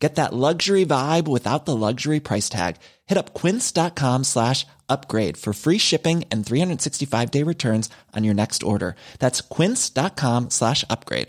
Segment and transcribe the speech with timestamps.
[0.00, 2.76] Get that luxury vibe without the luxury price tag.
[3.06, 8.62] Hit up quince.com slash upgrade for free shipping and 365 day returns on your next
[8.62, 8.96] order.
[9.18, 11.28] That's quince.com slash upgrade.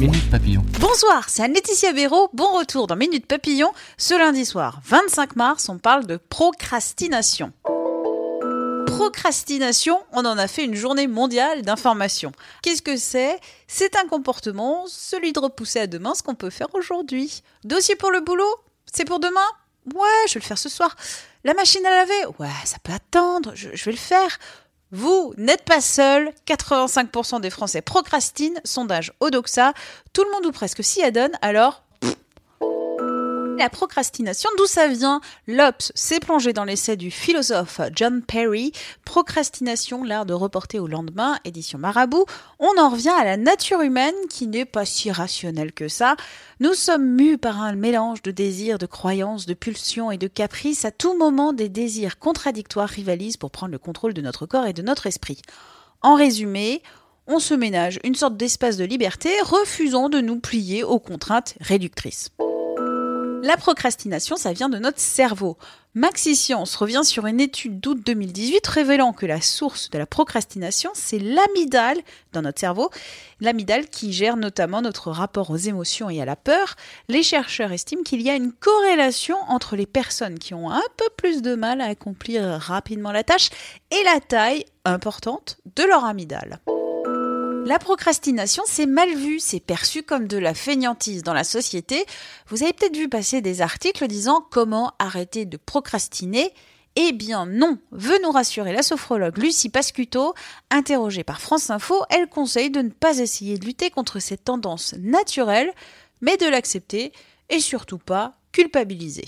[0.00, 0.64] Minute Papillon.
[0.80, 2.30] Bonsoir, c'est Anne-Laetitia Béraud.
[2.32, 3.70] Bon retour dans Minute Papillon.
[3.98, 7.52] Ce lundi soir, 25 mars, on parle de procrastination.
[8.96, 12.32] Procrastination, on en a fait une journée mondiale d'information.
[12.62, 13.38] Qu'est-ce que c'est?
[13.66, 17.42] C'est un comportement, celui de repousser à demain ce qu'on peut faire aujourd'hui.
[17.64, 18.54] Dossier pour le boulot?
[18.92, 19.40] C'est pour demain?
[19.94, 20.96] Ouais, je vais le faire ce soir.
[21.44, 22.26] La machine à laver?
[22.38, 24.38] Ouais, ça peut attendre, je, vais le faire.
[24.90, 29.72] Vous n'êtes pas seul, 85% des Français procrastinent, sondage Odoxa,
[30.12, 31.84] tout le monde ou presque s'y adonne, alors
[33.60, 38.72] la procrastination, d'où ça vient L'Obs s'est plongé dans l'essai du philosophe John Perry,
[39.04, 42.24] Procrastination, l'art de reporter au lendemain, édition Marabout.
[42.58, 46.16] On en revient à la nature humaine qui n'est pas si rationnelle que ça.
[46.60, 50.86] Nous sommes mus par un mélange de désirs, de croyances, de pulsions et de caprices.
[50.86, 54.72] À tout moment, des désirs contradictoires rivalisent pour prendre le contrôle de notre corps et
[54.72, 55.42] de notre esprit.
[56.00, 56.82] En résumé,
[57.26, 62.30] on se ménage une sorte d'espace de liberté, refusant de nous plier aux contraintes réductrices.
[63.42, 65.56] La procrastination, ça vient de notre cerveau.
[65.94, 71.18] Maxiscience revient sur une étude d'août 2018 révélant que la source de la procrastination, c'est
[71.18, 71.98] l'amygdale
[72.32, 72.90] dans notre cerveau,
[73.40, 76.76] l'amygdale qui gère notamment notre rapport aux émotions et à la peur.
[77.08, 81.08] Les chercheurs estiment qu'il y a une corrélation entre les personnes qui ont un peu
[81.16, 83.50] plus de mal à accomplir rapidement la tâche
[83.90, 86.60] et la taille importante de leur amygdale.
[87.66, 92.04] La procrastination, c'est mal vu, c'est perçu comme de la fainéantise dans la société.
[92.48, 96.52] Vous avez peut-être vu passer des articles disant comment arrêter de procrastiner.
[96.96, 100.34] Eh bien non, veut nous rassurer la sophrologue Lucie Pascuto.
[100.70, 104.94] Interrogée par France Info, elle conseille de ne pas essayer de lutter contre cette tendance
[104.98, 105.72] naturelle,
[106.20, 107.12] mais de l'accepter
[107.50, 109.26] et surtout pas culpabiliser.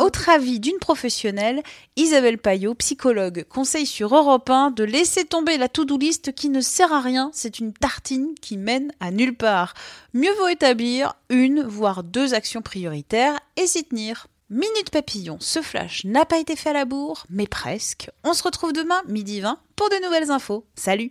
[0.00, 1.62] Autre avis d'une professionnelle,
[1.96, 6.60] Isabelle Payot, psychologue, conseille sur Europe 1 de laisser tomber la to-do list qui ne
[6.60, 9.74] sert à rien, c'est une tartine qui mène à nulle part.
[10.12, 14.26] Mieux vaut établir une, voire deux actions prioritaires et s'y tenir.
[14.50, 18.10] Minute papillon, ce flash n'a pas été fait à la bourre, mais presque.
[18.24, 20.64] On se retrouve demain, midi 20, pour de nouvelles infos.
[20.74, 21.10] Salut